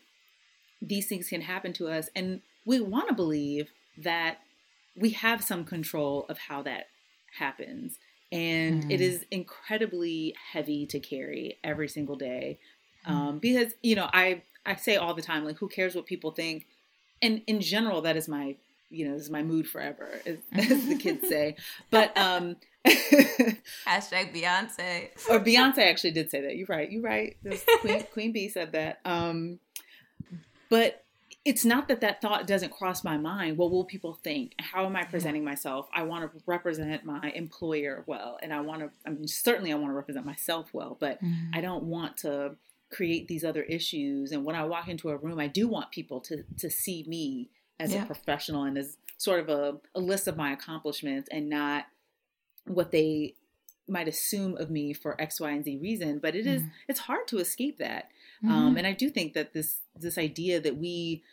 [0.81, 4.39] these things can happen to us, and we want to believe that
[4.95, 6.87] we have some control of how that
[7.37, 7.97] happens.
[8.31, 8.91] And mm.
[8.91, 12.59] it is incredibly heavy to carry every single day.
[13.05, 16.31] Um, because, you know, I, I say all the time, like, who cares what people
[16.31, 16.67] think?
[17.21, 18.55] And in general, that is my,
[18.89, 21.55] you know, this is my mood forever, as, as the kids say.
[21.89, 22.55] But, um,
[22.85, 25.09] hashtag Beyonce.
[25.29, 26.55] or Beyonce actually did say that.
[26.55, 26.89] You're right.
[26.89, 27.35] You're right.
[27.81, 28.99] Queen, Queen Bee said that.
[29.05, 29.59] Um,
[30.69, 31.03] but
[31.45, 33.57] it's not that that thought doesn't cross my mind.
[33.57, 34.53] What will people think?
[34.59, 35.89] How am I presenting myself?
[35.93, 38.89] I want to represent my employer well, and I want to.
[39.05, 41.51] I mean, certainly I want to represent myself well, but mm-hmm.
[41.53, 42.55] I don't want to
[42.91, 44.31] create these other issues.
[44.31, 47.49] And when I walk into a room, I do want people to to see me
[47.79, 48.03] as yeah.
[48.03, 51.85] a professional and as sort of a, a list of my accomplishments, and not
[52.65, 53.35] what they
[53.87, 56.19] might assume of me for X, Y, and Z reason.
[56.19, 56.71] But it is, mm-hmm.
[56.87, 58.09] it's hard to escape that.
[58.43, 58.59] Um, mm-hmm.
[58.59, 61.23] Um, and I do think that this this idea that we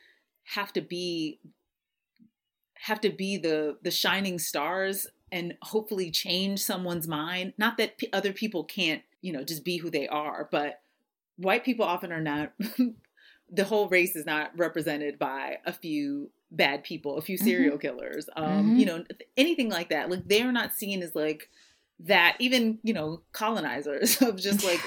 [0.45, 1.41] have to be
[2.75, 7.53] have to be the the shining stars and hopefully change someone's mind.
[7.59, 10.81] Not that p- other people can't, you know, just be who they are, but
[11.37, 12.53] white people often are not.
[13.51, 17.99] the whole race is not represented by a few bad people, a few serial mm-hmm.
[17.99, 18.77] killers, um, mm-hmm.
[18.77, 19.05] you know,
[19.37, 20.11] anything like that.
[20.11, 21.49] Like they're not seen as like
[21.99, 24.81] that even you know colonizers of just like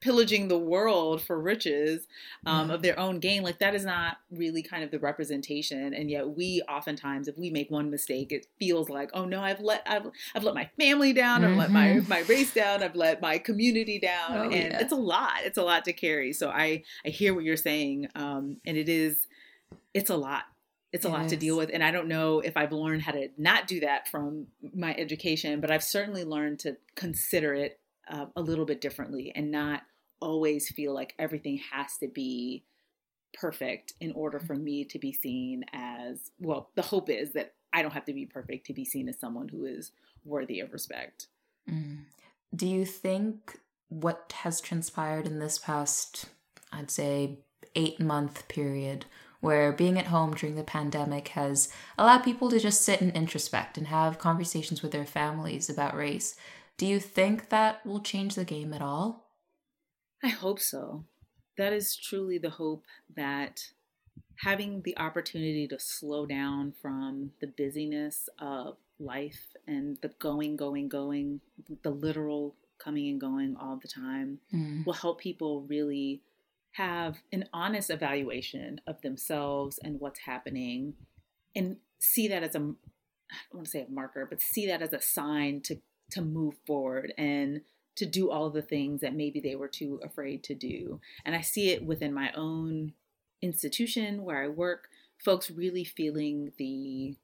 [0.00, 2.08] pillaging the world for riches
[2.44, 5.94] um, of their own gain like that is not really kind of the representation.
[5.94, 9.60] And yet we oftentimes if we make one mistake it feels like oh no i've
[9.60, 11.42] let i've, I've let my family down.
[11.42, 11.52] Mm-hmm.
[11.52, 12.08] i've let my mm-hmm.
[12.08, 12.82] my race down.
[12.82, 14.32] I've let my community down.
[14.32, 14.80] Oh, and yeah.
[14.80, 15.44] it's a lot.
[15.44, 16.32] It's a lot to carry.
[16.32, 19.26] So i i hear what you're saying um, and it is
[19.94, 20.44] it's a lot
[20.92, 23.28] it's a lot to deal with and i don't know if i've learned how to
[23.38, 28.42] not do that from my education but i've certainly learned to consider it uh, a
[28.42, 29.82] little bit differently and not
[30.20, 32.62] always feel like everything has to be
[33.34, 37.80] perfect in order for me to be seen as well the hope is that i
[37.80, 39.92] don't have to be perfect to be seen as someone who is
[40.24, 41.28] worthy of respect
[41.68, 41.98] mm.
[42.54, 46.26] do you think what has transpired in this past
[46.72, 47.38] i'd say
[47.74, 49.06] eight month period
[49.42, 53.76] where being at home during the pandemic has allowed people to just sit and introspect
[53.76, 56.36] and have conversations with their families about race.
[56.78, 59.32] Do you think that will change the game at all?
[60.22, 61.04] I hope so.
[61.58, 62.84] That is truly the hope
[63.16, 63.60] that
[64.38, 70.88] having the opportunity to slow down from the busyness of life and the going, going,
[70.88, 71.40] going,
[71.82, 74.86] the literal coming and going all the time mm.
[74.86, 76.22] will help people really
[76.72, 80.94] have an honest evaluation of themselves and what's happening
[81.54, 84.82] and see that as a I don't want to say a marker, but see that
[84.82, 85.76] as a sign to
[86.10, 87.62] to move forward and
[87.96, 91.00] to do all the things that maybe they were too afraid to do.
[91.24, 92.92] And I see it within my own
[93.42, 97.16] institution where I work, folks really feeling the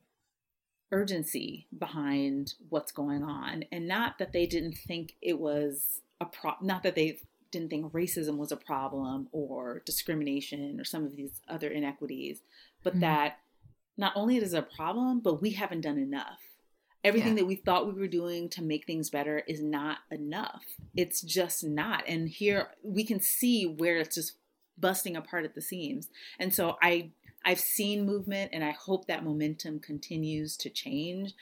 [0.91, 6.53] urgency behind what's going on and not that they didn't think it was a pro
[6.63, 7.19] not that they
[7.51, 12.41] didn't think racism was a problem or discrimination or some of these other inequities,
[12.83, 13.01] but mm-hmm.
[13.01, 13.39] that
[13.97, 16.39] not only is it a problem, but we haven't done enough.
[17.05, 17.43] Everything yeah.
[17.43, 20.65] that we thought we were doing to make things better is not enough.
[20.97, 22.05] It's just not.
[22.09, 24.35] And here we can see where it's just
[24.77, 26.09] busting apart at the seams.
[26.39, 27.11] And so I
[27.45, 31.35] I've seen movement and I hope that momentum continues to change.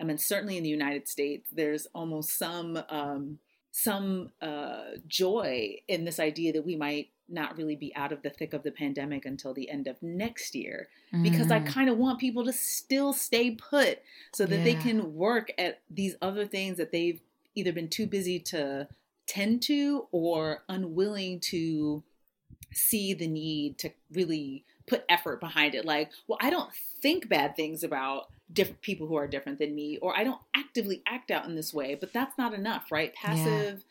[0.00, 3.38] I mean, certainly in the United States, there's almost some um,
[3.72, 8.28] some uh, joy in this idea that we might not really be out of the
[8.28, 11.22] thick of the pandemic until the end of next year mm.
[11.22, 11.66] because I mm.
[11.66, 14.02] kind of want people to still stay put
[14.34, 14.64] so that yeah.
[14.64, 17.20] they can work at these other things that they've
[17.54, 18.88] either been too busy to
[19.26, 22.02] tend to or unwilling to
[22.72, 27.54] see the need to really put effort behind it like well I don't think bad
[27.54, 31.46] things about different people who are different than me or I don't actively act out
[31.46, 33.14] in this way, but that's not enough, right?
[33.14, 33.84] Passive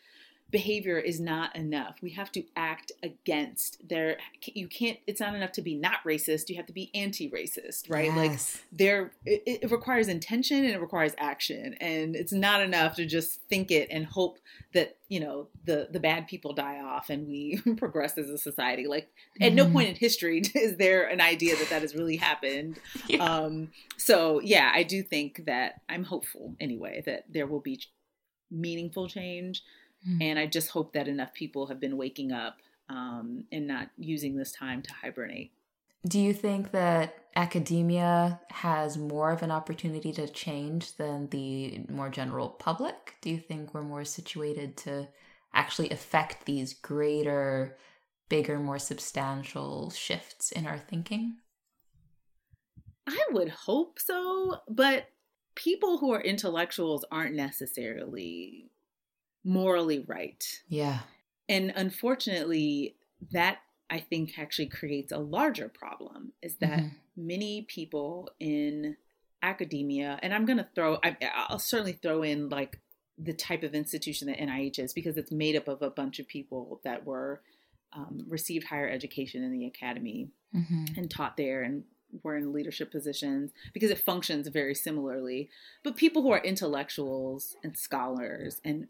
[0.52, 1.98] behavior is not enough.
[2.02, 4.18] We have to act against there.
[4.44, 6.50] You can't, it's not enough to be not racist.
[6.50, 8.14] You have to be anti racist, right?
[8.14, 8.16] Yes.
[8.16, 11.76] Like there, it, it, requires intention and it requires action.
[11.80, 14.40] And it's not enough to just think it and hope
[14.74, 18.88] that, you know, the, the bad people die off and we progress as a society.
[18.88, 19.10] Like
[19.40, 19.56] at mm-hmm.
[19.56, 22.80] no point in history is there an idea that that has really happened.
[23.08, 23.24] Yeah.
[23.24, 27.82] Um, so yeah, I do think that I'm hopeful anyway, that there will be
[28.52, 29.64] meaningful change
[30.08, 30.22] Mm-hmm.
[30.22, 32.58] And I just hope that enough people have been waking up
[32.90, 35.52] um, and not using this time to hibernate.
[36.08, 42.10] Do you think that academia has more of an opportunity to change than the more
[42.10, 43.16] general public?
[43.22, 45.08] Do you think we're more situated to
[45.54, 47.78] actually affect these greater,
[48.30, 51.38] bigger, more substantial shifts in our thinking?
[53.08, 55.08] I would hope so, but
[55.56, 58.72] people who are intellectuals aren't necessarily
[59.44, 60.44] morally right.
[60.68, 61.00] Yeah.
[61.50, 62.96] And unfortunately,
[63.32, 67.28] that I think actually creates a larger problem is that mm-hmm.
[67.28, 68.96] many people in
[69.44, 71.18] academia, and I'm going to throw, I,
[71.50, 72.80] will certainly throw in like
[73.18, 76.28] the type of institution that NIH is because it's made up of a bunch of
[76.28, 77.42] people that were
[77.94, 80.86] um, received higher education in the academy mm-hmm.
[80.98, 81.84] and taught there and
[82.24, 85.50] were in leadership positions because it functions very similarly.
[85.84, 88.88] But people who are intellectuals and scholars and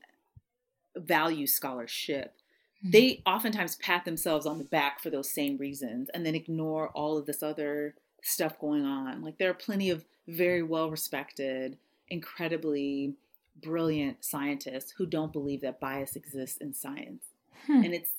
[0.95, 2.35] value scholarship,
[2.79, 2.91] mm-hmm.
[2.91, 7.17] they oftentimes pat themselves on the back for those same reasons and then ignore all
[7.17, 9.21] of this other stuff going on.
[9.21, 11.77] Like there are plenty of very well respected,
[12.09, 13.15] incredibly
[13.61, 17.25] brilliant scientists who don't believe that bias exists in science.
[17.67, 17.83] Hmm.
[17.83, 18.11] And it's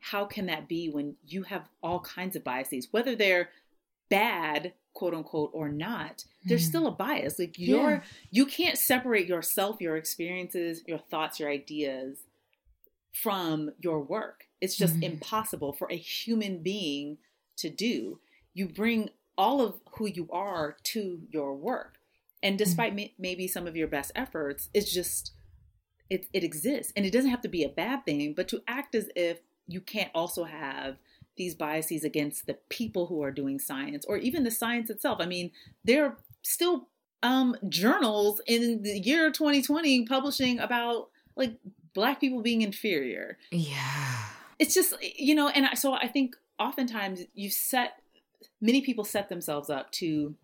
[0.00, 3.50] how can that be when you have all kinds of biases, whether they're
[4.08, 6.68] bad quote unquote or not there's mm.
[6.68, 8.00] still a bias like you're yeah.
[8.30, 12.18] you can't separate yourself your experiences your thoughts your ideas
[13.12, 15.04] from your work it's just mm.
[15.04, 17.18] impossible for a human being
[17.56, 18.18] to do
[18.52, 21.98] you bring all of who you are to your work
[22.42, 22.64] and mm-hmm.
[22.64, 23.10] despite mm.
[23.18, 25.32] maybe some of your best efforts it's just
[26.08, 28.94] it, it exists and it doesn't have to be a bad thing but to act
[28.94, 30.96] as if you can't also have
[31.40, 35.20] these biases against the people who are doing science or even the science itself.
[35.22, 36.88] I mean, there are still
[37.22, 41.54] um, journals in the year 2020 publishing about like
[41.94, 43.38] black people being inferior.
[43.50, 44.26] Yeah.
[44.58, 47.94] It's just, you know, and so I think oftentimes you set,
[48.60, 50.34] many people set themselves up to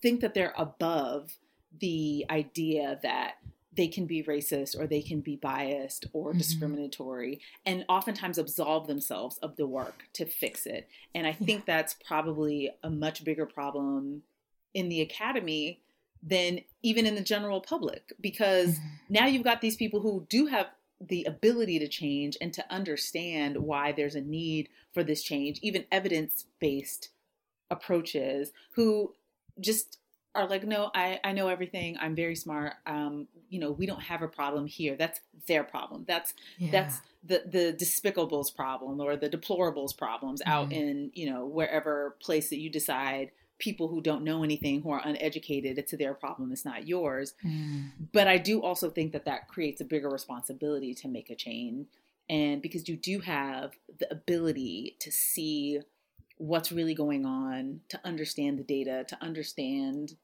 [0.00, 1.36] think that they're above
[1.80, 3.38] the idea that
[3.78, 6.38] they can be racist or they can be biased or mm-hmm.
[6.38, 10.88] discriminatory and oftentimes absolve themselves of the work to fix it.
[11.14, 11.76] And I think yeah.
[11.76, 14.22] that's probably a much bigger problem
[14.74, 15.80] in the academy
[16.20, 18.88] than even in the general public because mm-hmm.
[19.10, 20.66] now you've got these people who do have
[21.00, 25.84] the ability to change and to understand why there's a need for this change, even
[25.92, 27.10] evidence based
[27.70, 29.14] approaches, who
[29.60, 29.98] just
[30.34, 31.96] are like, no, I, I know everything.
[32.00, 32.74] I'm very smart.
[32.86, 34.96] Um, you know, we don't have a problem here.
[34.96, 36.04] That's their problem.
[36.06, 36.70] That's yeah.
[36.70, 40.50] that's the the despicables problem or the deplorables problems mm.
[40.50, 44.90] out in you know wherever place that you decide people who don't know anything who
[44.90, 47.90] are uneducated it's their problem it's not yours mm.
[48.12, 51.88] but i do also think that that creates a bigger responsibility to make a change
[52.30, 55.80] and because you do have the ability to see
[56.38, 60.14] what's really going on to understand the data to understand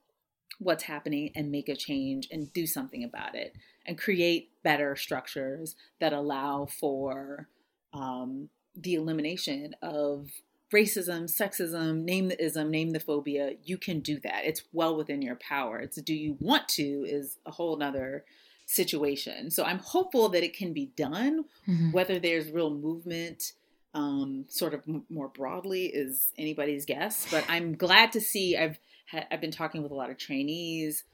[0.59, 5.75] what's happening and make a change and do something about it and create better structures
[6.01, 7.49] that allow for
[7.93, 10.31] um, the elimination of
[10.73, 13.53] racism, sexism, name the ism, name the phobia.
[13.65, 14.45] You can do that.
[14.45, 15.79] It's well within your power.
[15.79, 18.25] It's do you want to is a whole nother
[18.67, 19.51] situation.
[19.51, 21.45] So I'm hopeful that it can be done.
[21.69, 21.93] Mm-hmm.
[21.93, 23.53] Whether there's real movement,
[23.95, 27.27] um, sort of m- more broadly, is anybody's guess.
[27.31, 28.57] But I'm glad to see.
[28.57, 28.79] I've
[29.11, 31.05] ha- I've been talking with a lot of trainees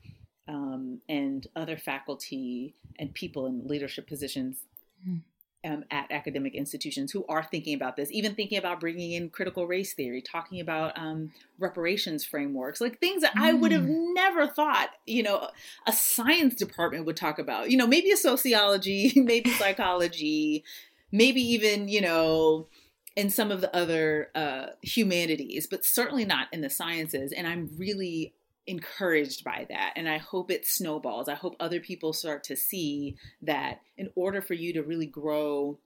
[0.48, 4.64] um, and other faculty and people in leadership positions
[5.06, 5.20] mm.
[5.64, 9.66] um, at academic institutions who are thinking about this, even thinking about bringing in critical
[9.68, 13.42] race theory, talking about um, reparations frameworks, like things that mm.
[13.42, 14.12] I would have hmm.
[14.12, 15.48] never thought, you know,
[15.86, 17.70] a science department would talk about.
[17.70, 20.64] You know, maybe a sociology, maybe psychology,
[21.12, 22.68] maybe even, you know,
[23.16, 27.33] in some of the other uh, humanities, but certainly not in the sciences.
[27.33, 28.35] And I'm really
[28.66, 29.92] encouraged by that.
[29.96, 31.29] And I hope it snowballs.
[31.29, 35.79] I hope other people start to see that in order for you to really grow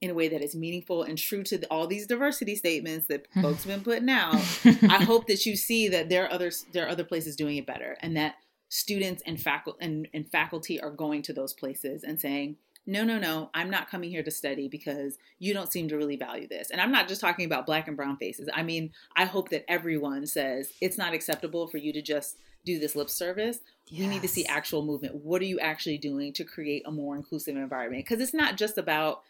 [0.00, 3.26] in a way that is meaningful and true to the, all these diversity statements that
[3.42, 6.86] folks have been putting out, I hope that you see that there are other there
[6.86, 8.34] are other places doing it better, and that
[8.68, 13.18] students and faculty and, and faculty are going to those places and saying, no, no,
[13.18, 16.70] no, I'm not coming here to study because you don't seem to really value this.
[16.70, 18.48] And I'm not just talking about black and brown faces.
[18.54, 22.78] I mean, I hope that everyone says it's not acceptable for you to just do
[22.78, 23.58] this lip service.
[23.88, 24.00] Yes.
[24.00, 25.16] We need to see actual movement.
[25.16, 28.04] What are you actually doing to create a more inclusive environment?
[28.04, 29.22] Because it's not just about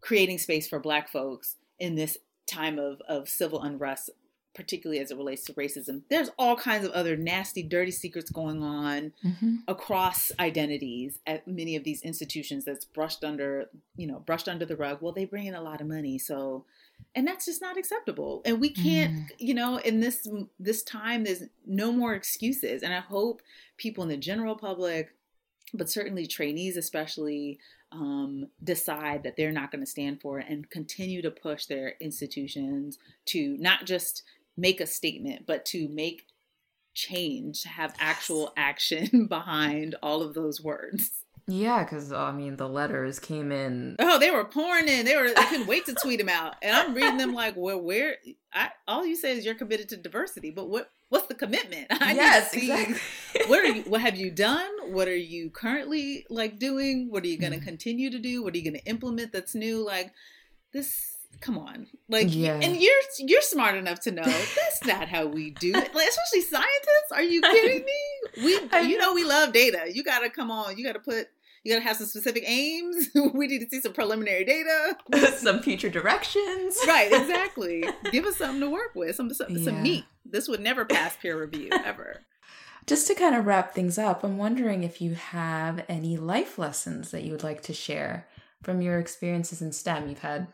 [0.00, 4.10] creating space for black folks in this time of, of civil unrest
[4.54, 6.02] particularly as it relates to racism.
[6.10, 9.56] There's all kinds of other nasty, dirty secrets going on mm-hmm.
[9.68, 14.76] across identities at many of these institutions that's brushed under, you know, brushed under the
[14.76, 14.98] rug.
[15.00, 16.64] Well, they bring in a lot of money, so
[17.14, 19.28] and that's just not acceptable and we can't mm.
[19.38, 20.28] you know in this
[20.58, 23.42] this time there's no more excuses and i hope
[23.76, 25.14] people in the general public
[25.74, 27.58] but certainly trainees especially
[27.92, 31.94] um, decide that they're not going to stand for it and continue to push their
[32.00, 34.22] institutions to not just
[34.60, 36.26] make a statement but to make
[36.94, 43.18] change have actual action behind all of those words yeah, because I mean, the letters
[43.18, 43.96] came in.
[43.98, 45.04] Oh, they were pouring in.
[45.04, 45.28] They were.
[45.28, 48.16] They couldn't wait to tweet them out, and I'm reading them like, well, where?
[48.52, 50.90] I all you say is you're committed to diversity, but what?
[51.08, 51.88] What's the commitment?
[51.90, 52.96] I yes, exactly.
[53.48, 53.82] what are you?
[53.82, 54.70] What have you done?
[54.92, 57.10] What are you currently like doing?
[57.10, 57.64] What are you going to mm.
[57.64, 58.44] continue to do?
[58.44, 59.84] What are you going to implement that's new?
[59.84, 60.12] Like
[60.72, 61.09] this
[61.40, 61.86] come on.
[62.08, 62.58] Like yeah.
[62.62, 65.94] and you're you're smart enough to know that's not how we do it.
[65.94, 67.12] Like, especially scientists.
[67.12, 67.84] Are you kidding
[68.36, 68.44] me?
[68.44, 69.86] We you know we love data.
[69.92, 70.76] You gotta come on.
[70.76, 71.28] You gotta put
[71.64, 73.08] you gotta have some specific aims.
[73.34, 74.96] We need to see some preliminary data.
[75.36, 76.78] Some future directions.
[76.86, 77.84] Right exactly.
[78.10, 79.14] Give us something to work with.
[79.16, 79.64] Some some, yeah.
[79.64, 80.04] some meat.
[80.24, 82.22] This would never pass peer review ever.
[82.86, 87.10] Just to kind of wrap things up i'm wondering if you have any life lessons
[87.12, 88.26] that you would like to share
[88.62, 90.08] from your experiences in stem.
[90.08, 90.48] You've had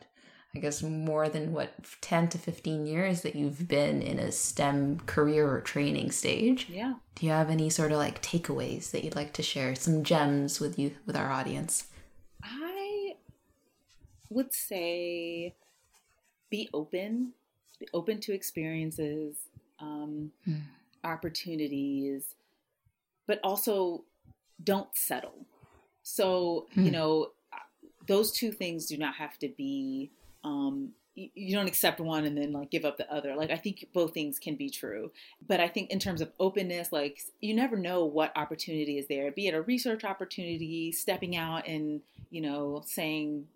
[0.57, 5.01] I guess more than what 10 to 15 years that you've been in a STEM
[5.01, 6.67] career or training stage.
[6.71, 6.95] Yeah.
[7.15, 10.59] Do you have any sort of like takeaways that you'd like to share, some gems
[10.59, 11.89] with you with our audience?
[12.43, 13.17] I
[14.31, 15.55] would say
[16.49, 17.35] be open,
[17.79, 19.37] be open to experiences,
[19.79, 20.55] um, hmm.
[21.05, 22.35] opportunities,
[23.27, 24.05] but also
[24.65, 25.45] don't settle.
[26.03, 26.87] So, hmm.
[26.87, 27.33] you know,
[28.07, 30.13] those two things do not have to be
[30.47, 33.34] um, you, don't accept one and then like give up the other.
[33.34, 35.11] Like I think both things can be true,
[35.47, 39.32] but I think in terms of openness, like you never know what opportunity is there.
[39.32, 43.47] Be it a research opportunity, stepping out and you know saying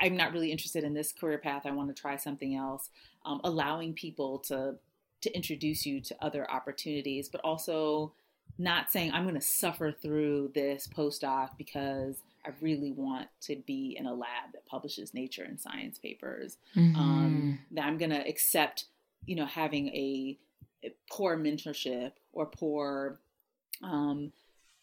[0.00, 1.62] I'm not really interested in this career path.
[1.64, 2.90] I want to try something else.
[3.24, 4.76] Um, allowing people to
[5.22, 8.12] to introduce you to other opportunities, but also
[8.58, 13.96] not saying I'm going to suffer through this postdoc because I really want to be
[13.98, 16.56] in a lab that publishes nature and science papers.
[16.76, 16.96] Mm-hmm.
[16.98, 18.86] Um, that I'm going to accept,
[19.26, 20.38] you know, having a,
[20.84, 23.20] a poor mentorship or poor
[23.82, 24.32] um,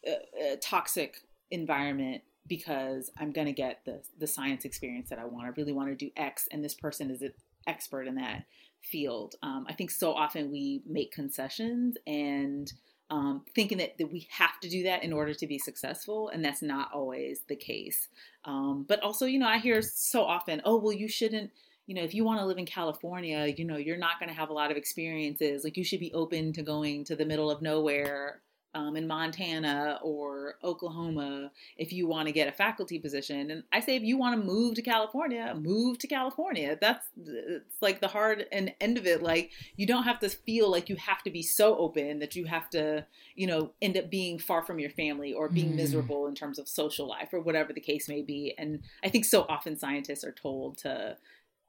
[0.06, 5.24] a, a toxic environment because I'm going to get the the science experience that I
[5.24, 5.46] want.
[5.46, 7.32] I really want to do X, and this person is an
[7.66, 8.44] expert in that
[8.82, 9.34] field.
[9.42, 12.72] Um, I think so often we make concessions and
[13.10, 16.44] um, thinking that, that we have to do that in order to be successful, and
[16.44, 18.08] that's not always the case.
[18.44, 21.50] Um, but also, you know, I hear so often, oh, well, you shouldn't,
[21.86, 24.34] you know, if you want to live in California, you know, you're not going to
[24.34, 25.64] have a lot of experiences.
[25.64, 28.42] Like, you should be open to going to the middle of nowhere
[28.74, 33.50] um, in Montana or Oklahoma if you want to get a faculty position.
[33.50, 36.78] And I say if you want to move to California, move to California.
[36.80, 39.22] That's it's like the hard and end of it.
[39.22, 42.44] Like you don't have to feel like you have to be so open that you
[42.46, 45.76] have to, you know, end up being far from your family or being mm.
[45.76, 48.54] miserable in terms of social life or whatever the case may be.
[48.56, 51.16] And I think so often scientists are told to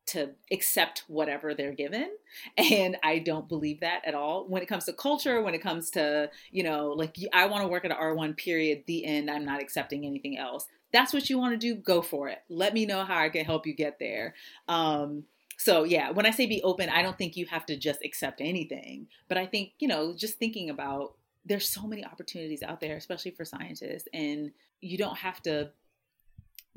[0.08, 2.10] to accept whatever they're given.
[2.58, 4.48] And i don't believe that at all.
[4.48, 7.68] When it comes to culture when it comes to you know like i want to
[7.68, 10.66] work at an r1 period the end i'm not accepting anything else.
[10.94, 12.40] That's what you want to do go for it.
[12.50, 14.36] Let me know how i can help you get there.
[14.68, 15.24] Um,
[15.58, 18.42] so yeah when i say be open i don't think you have to just accept
[18.42, 19.08] anything.
[19.28, 23.32] But i think you know just thinking about there's so many opportunities out there especially
[23.32, 25.72] for scientists and you don't have to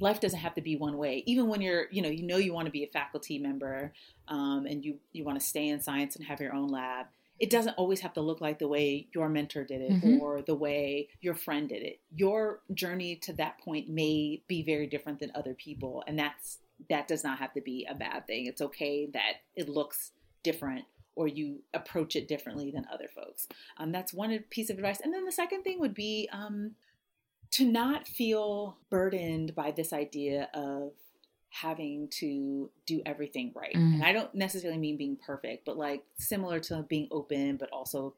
[0.01, 1.22] life doesn't have to be one way.
[1.26, 3.92] Even when you're you know you know you want to be a faculty member
[4.28, 7.07] um, and you you want to stay in science and have your own lab
[7.40, 10.20] it doesn't always have to look like the way your mentor did it mm-hmm.
[10.20, 12.01] or the way your friend did it.
[12.14, 16.59] Your journey to that point may be very different than other people and that's
[16.90, 18.47] that does not have to be a bad thing.
[18.47, 20.84] It's okay that it looks different
[21.16, 23.47] or you approach it differently than other folks.
[23.78, 25.01] Um, that's one piece of advice.
[25.01, 26.72] And then the second thing would be um,
[27.55, 30.91] to not feel burdened by this idea of
[31.51, 33.75] having to do everything right.
[33.77, 33.95] Mm.
[33.95, 38.15] And I don't necessarily mean being perfect, but like similar to being open, but also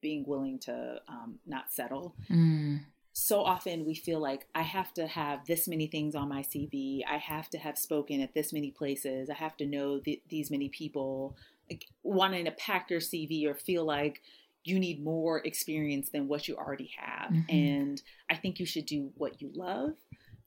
[0.00, 2.14] being willing to um, not settle.
[2.30, 2.80] Mm.
[3.12, 7.02] So often we feel like I have to have this many things on my CV.
[7.06, 9.28] I have to have spoken at this many places.
[9.28, 11.36] I have to know th- these many people.
[11.70, 14.22] Like wanting to pack your CV or feel like
[14.68, 17.30] you need more experience than what you already have.
[17.30, 17.54] Mm-hmm.
[17.54, 19.92] And I think you should do what you love,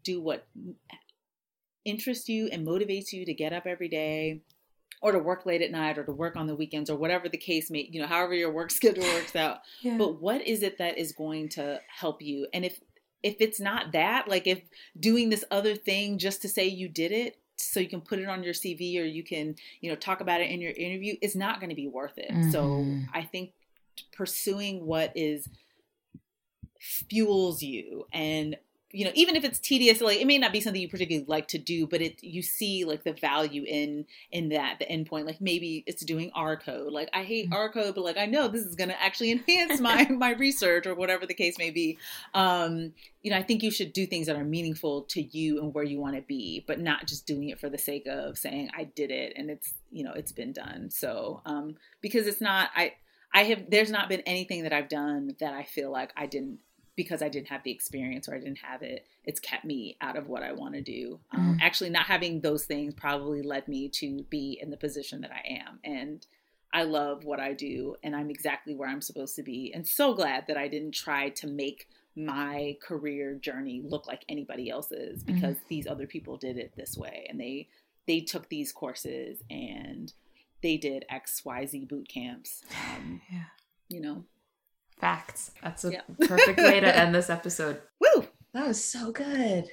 [0.04, 0.48] do what
[1.86, 4.42] interests you and motivates you to get up every day
[5.02, 7.38] or to work late at night or to work on the weekends or whatever the
[7.38, 9.60] case may, you know, however your work schedule works out.
[9.82, 9.98] yeah.
[9.98, 12.48] But what is it that is going to help you?
[12.54, 12.80] And if
[13.24, 14.62] if it's not that, like if
[15.00, 18.28] doing this other thing just to say you did it so you can put it
[18.28, 21.36] on your CV or you can, you know, talk about it in your interview is
[21.36, 22.32] not going to be worth it.
[22.32, 22.50] Mm-hmm.
[22.50, 23.52] So I think
[24.12, 25.50] pursuing what is
[26.80, 28.06] fuels you.
[28.12, 28.58] And
[28.94, 31.48] you know even if it's tedious like it may not be something you particularly like
[31.48, 35.40] to do but it you see like the value in in that the endpoint like
[35.40, 36.92] maybe it's doing r code.
[36.92, 37.54] Like i hate mm-hmm.
[37.54, 40.86] r code but like i know this is going to actually enhance my my research
[40.86, 41.98] or whatever the case may be.
[42.34, 45.74] Um you know i think you should do things that are meaningful to you and
[45.74, 48.70] where you want to be but not just doing it for the sake of saying
[48.78, 50.90] i did it and it's you know it's been done.
[50.90, 52.94] So um because it's not i
[53.34, 56.60] i have there's not been anything that i've done that i feel like i didn't
[56.96, 60.18] because I didn't have the experience or I didn't have it, it's kept me out
[60.18, 61.20] of what I want to do.
[61.32, 61.62] Um, mm.
[61.62, 65.62] Actually, not having those things probably led me to be in the position that I
[65.64, 65.80] am.
[65.84, 66.26] And
[66.74, 69.72] I love what I do and I'm exactly where I'm supposed to be.
[69.74, 74.70] And so glad that I didn't try to make my career journey look like anybody
[74.70, 75.36] else's mm-hmm.
[75.36, 75.68] because mm.
[75.70, 77.68] these other people did it this way and they
[78.08, 80.12] they took these courses and
[80.62, 82.64] they did XYZ boot camps.
[82.96, 83.44] Um, yeah.
[83.90, 84.26] You know,
[85.02, 85.52] Facts.
[85.64, 86.02] That's a yeah.
[86.28, 87.82] perfect way to end this episode.
[88.00, 88.28] Woo!
[88.54, 89.66] That was so good.